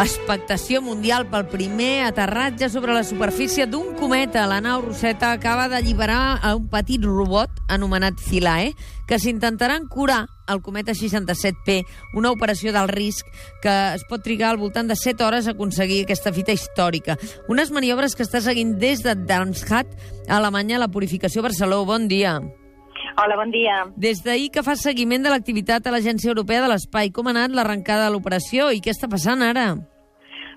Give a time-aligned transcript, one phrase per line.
[0.00, 4.46] Expectació mundial pel primer aterratge sobre la superfície d'un cometa.
[4.48, 8.70] La nau Rosetta acaba d'alliberar a un petit robot anomenat Philae
[9.04, 11.82] que s'intentaran curar el cometa 67P,
[12.16, 13.28] una operació del risc
[13.60, 17.18] que es pot trigar al voltant de 7 hores a aconseguir aquesta fita històrica.
[17.52, 19.92] Unes maniobres que està seguint des de Darmstadt,
[20.30, 21.84] a Alemanya, la Purificació Barceló.
[21.84, 22.38] Bon dia.
[23.20, 23.84] Hola, bon dia.
[24.00, 27.52] Des d'ahir que fa seguiment de l'activitat a l'Agència Europea de l'Espai, com ha anat
[27.52, 29.74] l'arrencada de l'operació i què està passant ara?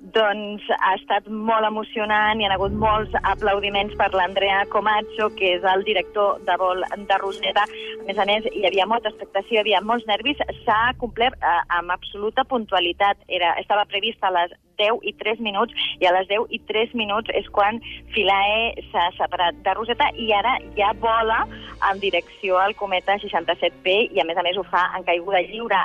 [0.00, 5.66] Doncs ha estat molt emocionant, hi ha hagut molts aplaudiments per l'Andrea Comazzo, que és
[5.74, 7.66] el director de vol de Rosetta.
[8.00, 10.40] A més a més, hi havia molta expectació, hi havia molts nervis.
[10.64, 13.20] S'ha complert eh, amb absoluta puntualitat.
[13.28, 16.96] Era, estava prevista a les 10 i 3 minuts, i a les 10 i 3
[16.98, 17.80] minuts és quan
[18.14, 21.44] Philae s'ha separat de Rosetta i ara ja vola
[21.90, 25.80] en direcció al cometa 67P i a més a més ho fa en caiguda lliure.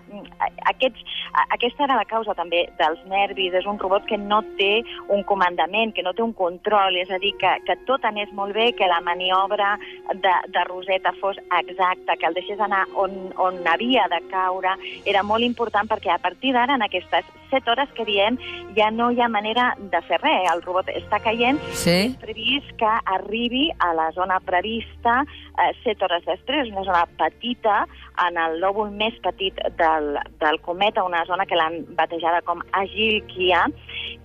[0.72, 1.04] Aquests,
[1.56, 3.54] aquesta era la causa també dels nervis.
[3.56, 4.82] És un robot que no té
[5.14, 8.56] un comandament, que no té un control, és a dir, que, que tot anés molt
[8.56, 9.76] bé, que la maniobra
[10.12, 15.24] de, de Rosetta fos exacta, que el deixés anar on, on havia de caure, era
[15.24, 18.38] molt important perquè a partir d'ara, en aquestes 7 hores que diem,
[18.78, 20.50] ja no hi ha manera de fer res.
[20.54, 21.90] El robot està caient Sí.
[22.12, 27.86] és previst que arribi a la zona prevista eh, 7 hores després, una zona petita,
[28.28, 33.66] en el lòbul més petit del, del cometa, una zona que l'han batejada com Agilkia,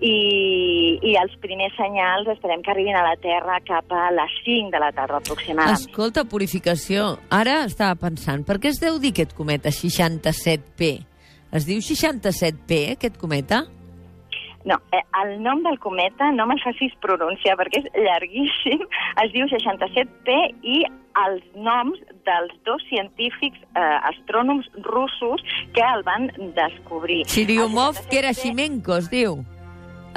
[0.00, 4.70] i, i els primers senyals esperem que arribin a la Terra cap a les 5
[4.72, 5.76] de la tarda aproximadament.
[5.76, 10.92] Escolta, purificació, ara estava pensant, per què es deu dir aquest cometa 67P?
[11.52, 13.64] Es diu 67P, aquest cometa?
[14.64, 18.82] No, eh, el nom del cometa no me'l facis pronunciar perquè és llarguíssim.
[19.24, 20.82] Es diu 67P i
[21.20, 25.42] els noms dels dos científics eh, astrònoms russos
[25.74, 27.24] que el van descobrir.
[27.26, 29.40] Chiriumov, El 67P Gerasimenko, es diu.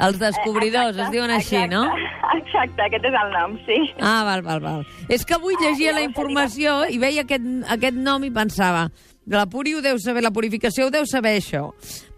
[0.04, 1.84] Els descobridors, es diuen així, exacte, no?
[2.40, 3.76] Exacte, aquest és el nom, sí.
[4.02, 4.80] Ah, val, val, val.
[5.06, 8.88] És que avui llegia Ah, la informació i veia aquest, aquest nom i pensava
[9.26, 11.70] la Puri ho deu saber, la purificació ho deu saber, això.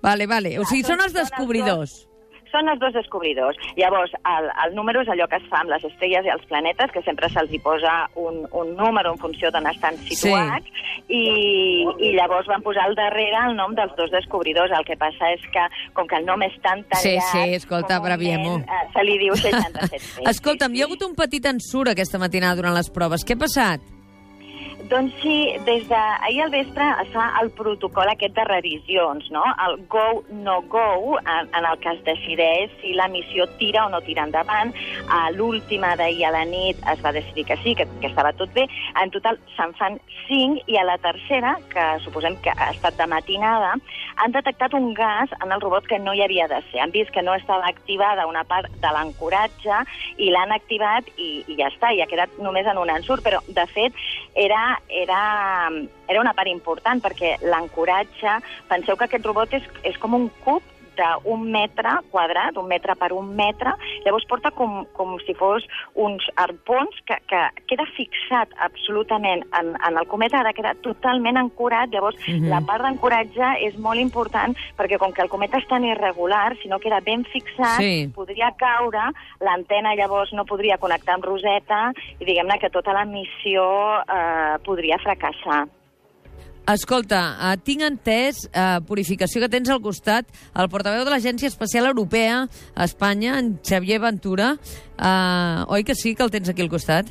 [0.02, 0.56] Vale, vale.
[0.58, 2.06] O sigui, són els descobridors.
[2.52, 3.56] Són els dos descobridors.
[3.76, 6.92] Llavors, el, el número és allò que es fa amb les estrelles i els planetes,
[6.94, 10.70] que sempre se'ls hi posa un, un número en funció d'on estan situats,
[11.08, 11.22] i,
[12.00, 14.72] i llavors van posar al darrere el nom dels dos descobridors.
[14.76, 17.28] El que passa és que, com que el nom és tan Sí, tallat...
[17.32, 18.56] sí, escolta, comúment, braviemo.
[18.62, 20.24] eh, Se li diu 67.
[20.34, 23.24] Escolta'm, hi ha hagut un petit ensurt aquesta matinada durant les proves.
[23.26, 23.80] Què ha passat?
[24.86, 25.36] Doncs sí,
[25.66, 29.42] des d'ahir al vespre es fa el protocol aquest de revisions, no?
[29.64, 33.90] El go, no go, en, en el que es decideix si la missió tira o
[33.90, 34.70] no tira endavant.
[35.10, 38.52] A l'última d'ahir a la nit es va decidir que sí, que, que estava tot
[38.54, 38.68] bé.
[39.02, 39.98] En total se'n fan
[40.28, 43.74] cinc i a la tercera, que suposem que ha estat de matinada,
[44.22, 46.84] han detectat un gas en el robot que no hi havia de ser.
[46.84, 49.82] Han vist que no estava activada una part de l'ancoratge
[50.22, 53.42] i l'han activat i, i ja està, i ha quedat només en un ensurt, però
[53.50, 54.06] de fet
[54.46, 55.20] era era,
[56.08, 58.38] era una part important perquè l'ancoratge,
[58.70, 63.12] penseu que aquest robot és, és com un cub d'un metre quadrat, un metre per
[63.12, 63.72] un metre,
[64.04, 69.98] llavors porta com, com si fos uns arpons que, que queda fixat absolutament en, en
[69.98, 72.44] el cometa, ha de quedar totalment ancorat, llavors Mhm.
[72.44, 72.48] -huh.
[72.48, 76.68] la part d'ancoratge és molt important perquè com que el cometa és tan irregular, si
[76.68, 78.10] no queda ben fixat, Sí.
[78.14, 84.00] podria caure, l'antena llavors no podria connectar amb Rosetta i diguem-ne que tota la missió
[84.00, 85.66] eh, podria fracassar.
[86.66, 91.86] Escolta, eh, tinc entès, eh, Purificació, que tens al costat el portaveu de l'Agència Espacial
[91.86, 94.56] Europea a Espanya, en Xavier Ventura.
[94.98, 97.06] Eh, oi que sí, que el tens aquí al costat?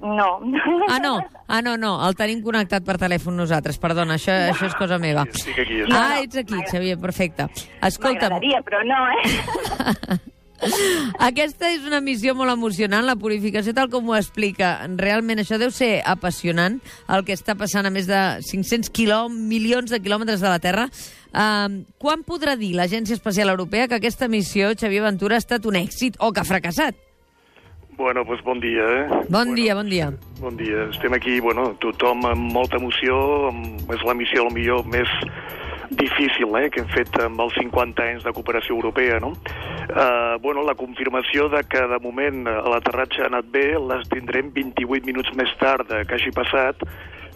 [0.00, 0.40] No.
[0.88, 4.76] Ah, no, ah, no, no, el tenim connectat per telèfon nosaltres, perdona, això, això és
[4.76, 5.24] cosa meva.
[5.32, 5.80] Estic aquí.
[5.82, 5.96] estic.
[5.96, 7.48] Ah, ets aquí, Xavier, perfecte.
[7.82, 10.18] Escolta'm, M'agradaria, però no, eh?
[11.28, 14.78] aquesta és una missió molt emocionant, la purificació tal com ho explica.
[14.98, 16.80] Realment això deu ser apassionant,
[17.12, 20.88] el que està passant a més de 500 quilò, milions de quilòmetres de la Terra.
[21.36, 25.76] Uh, quan podrà dir l'Agència Espacial Europea que aquesta missió, Xavier Ventura, ha estat un
[25.76, 26.96] èxit o que ha fracassat?
[27.96, 29.04] Bueno, doncs bon dia, eh?
[29.08, 30.10] Bon bueno, dia, bon dia.
[30.40, 30.84] Bon dia.
[30.92, 33.16] Estem aquí, bueno, tothom amb molta emoció,
[33.48, 35.08] amb, és la missió, el millor, més
[35.90, 39.34] difícil eh, que hem fet amb els 50 anys de cooperació europea, no?
[39.86, 44.50] Uh, bueno, la confirmació de que de moment eh, l'aterratge ha anat bé les tindrem
[44.54, 46.82] 28 minuts més tard de que hagi passat.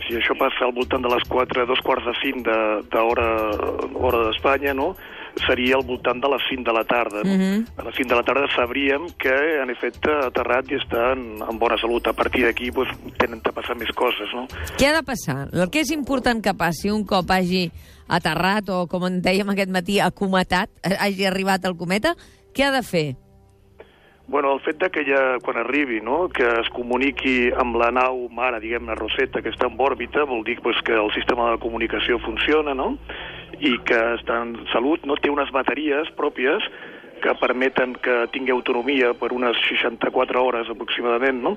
[0.06, 2.42] Si això passa al voltant de les 4, dos quarts de 5
[2.90, 4.94] d'hora de, hora d'Espanya, no?
[5.46, 7.22] Seria al voltant de les 5 de la tarda.
[7.24, 7.34] No?
[7.34, 7.66] Mhm.
[7.76, 11.58] A les 5 de la tarda sabríem que, en efecte, aterrat i està en, en
[11.58, 12.06] bona salut.
[12.06, 12.88] A partir d'aquí pues,
[13.18, 14.46] tenen de passar més coses, no?
[14.76, 15.48] Què ha de passar?
[15.52, 17.70] El que és important que passi un cop hagi
[18.10, 22.16] aterrat o, com en dèiem aquest matí, acometat, eh, hagi arribat al cometa,
[22.54, 23.08] què ha de fer?
[24.30, 28.28] Bueno, el fet de que ja, quan arribi, no?, que es comuniqui amb la nau
[28.30, 32.20] mare, diguem-ne, Rosetta, que està en òrbita, vol dir pues, que el sistema de comunicació
[32.22, 32.92] funciona, no?,
[33.60, 35.18] i que està en salut, no?
[35.20, 36.64] Té unes bateries pròpies
[37.20, 41.56] que permeten que tingui autonomia per unes 64 hores aproximadament, no?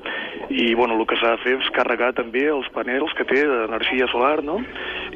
[0.50, 4.08] I, bueno, el que s'ha de fer és carregar també els panels que té d'energia
[4.12, 4.60] solar, no?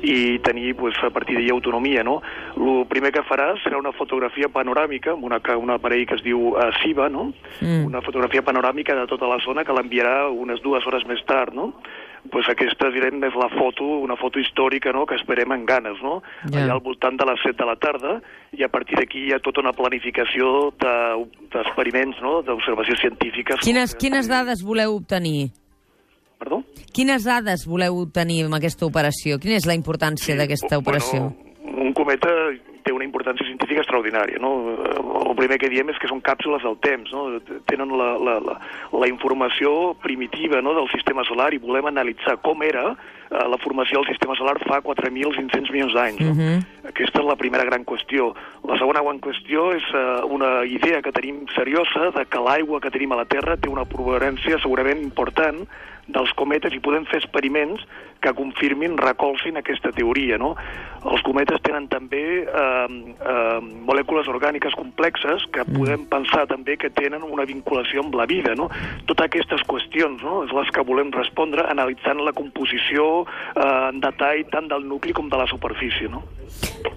[0.02, 2.20] I tenir, pues, a partir d'ahir autonomia, no?
[2.56, 6.54] El primer que farà serà una fotografia panoràmica amb una, un aparell que es diu
[6.54, 7.32] uh, SIBA, no?
[7.62, 7.86] Mm.
[7.90, 11.74] Una fotografia panoràmica de tota la zona que l'enviarà unes dues hores més tard, no?
[12.32, 16.20] pues aquesta, direm, és la foto, una foto històrica, no?, que esperem en ganes, no?
[16.44, 16.64] Ja.
[16.64, 18.18] Allà al voltant de les 7 de la tarda,
[18.58, 23.60] i a partir d'aquí hi ha tota una planificació de- d'experiments, no?, d'observacions científiques.
[23.64, 25.50] Quines, quines dades voleu obtenir?
[26.38, 26.62] Perdó?
[26.94, 29.40] Quines dades voleu obtenir amb aquesta operació?
[29.40, 31.32] Quina és la importància d'aquesta operació?
[31.64, 32.30] Bueno, un cometa
[32.88, 34.40] té una importància científica extraordinària.
[34.40, 34.54] No?
[35.28, 37.12] El primer que diem és que són càpsules del temps.
[37.12, 37.28] No?
[37.70, 38.58] Tenen la, la, la,
[39.04, 40.74] la informació primitiva no?
[40.78, 44.80] del sistema solar i volem analitzar com era eh, la formació del sistema solar fa
[44.86, 46.24] 4.500 milions d'anys.
[46.24, 46.34] No?
[46.38, 46.66] Mhm.
[46.94, 48.32] Aquesta és la primera gran qüestió.
[48.68, 52.94] La segona gran qüestió és eh, una idea que tenim seriosa de que l'aigua que
[52.94, 55.66] tenim a la Terra té una provenència segurament important
[56.08, 57.84] dels cometes i podem fer experiments
[58.24, 60.40] que confirmin, recolzin aquesta teoria.
[60.42, 60.54] No?
[61.06, 63.60] Els cometes tenen també eh, eh,
[63.90, 68.56] molècules orgàniques complexes que podem pensar també que tenen una vinculació amb la vida.
[68.60, 68.70] No?
[69.10, 70.44] Totes aquestes qüestions no?
[70.46, 75.30] és les que volem respondre analitzant la composició eh, en detall tant del nucli com
[75.32, 76.12] de la superfície.
[76.12, 76.24] No?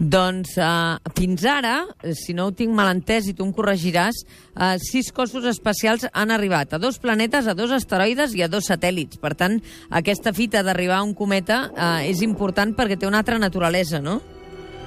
[0.01, 4.23] Doncs uh, fins ara, eh, si no ho tinc mal entès i tu em corregiràs,
[4.55, 8.71] uh, sis cossos espacials han arribat a dos planetes, a dos asteroides i a dos
[8.71, 9.21] satèl·lits.
[9.21, 9.59] Per tant,
[9.91, 14.21] aquesta fita d'arribar a un cometa uh, és important perquè té una altra naturalesa, no?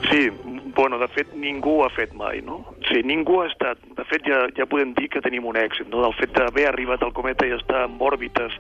[0.10, 0.28] Sí,
[0.76, 2.62] bueno, de fet, ningú ho ha fet mai, no?
[2.90, 3.82] Sí, ningú ha estat...
[3.98, 6.02] De fet, ja, ja podem dir que tenim un èxit, no?
[6.06, 8.58] Del fet d'haver arribat al cometa i estar en òrbites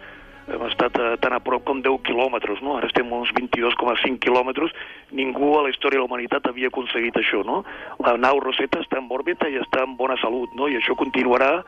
[0.51, 2.75] hem estat eh, tan a prop com 10 quilòmetres, no?
[2.77, 4.73] Ara estem uns 22,5 quilòmetres.
[5.15, 7.61] Ningú a la història de la humanitat havia aconseguit això, no?
[8.03, 10.67] La nau Rosetta està en òrbita i està en bona salut, no?
[10.67, 11.61] I això continuarà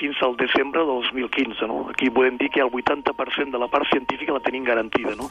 [0.00, 1.80] fins al desembre del 2015, no?
[1.92, 5.28] Aquí podem dir que el 80% de la part científica la tenim garantida, no?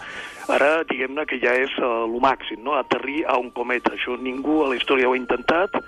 [0.53, 2.77] Ara, diguem-ne que ja és uh, màxim, no?
[2.77, 3.95] Aterrir a un cometa.
[3.97, 5.79] Això ningú a la història ho ha intentat,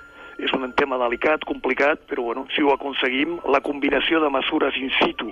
[0.41, 4.89] és un tema delicat, complicat, però bueno, si ho aconseguim, la combinació de mesures in
[4.97, 5.29] situ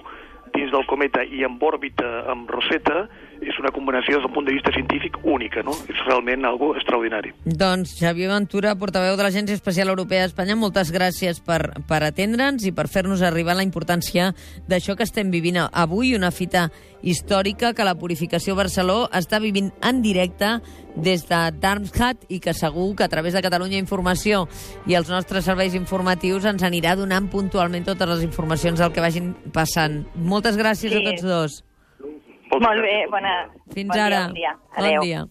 [0.54, 3.07] dins del cometa i en òrbita amb Rosetta
[3.41, 5.71] és una combinació des del punt de vista científic única, no?
[5.89, 7.33] És realment algo extraordinari.
[7.45, 12.74] Doncs Xavier Ventura, portaveu de l'Agència Espacial Europea d'Espanya, moltes gràcies per, per atendre'ns i
[12.75, 14.33] per fer-nos arribar la importància
[14.68, 16.69] d'això que estem vivint avui, una fita
[17.01, 20.57] històrica que la Purificació Barceló està vivint en directe
[21.00, 24.47] des de Darmstadt i que segur que a través de Catalunya Informació
[24.86, 29.33] i els nostres serveis informatius ens anirà donant puntualment totes les informacions del que vagin
[29.53, 30.03] passant.
[30.15, 30.97] Moltes gràcies Sí.
[30.97, 31.63] a tots dos.
[32.50, 33.34] Moltes Molt bé, bona...
[33.75, 34.10] Fins bon ara.
[34.10, 34.54] Dia, bon dia.
[34.75, 35.01] Bon Adéu.
[35.06, 35.25] dia.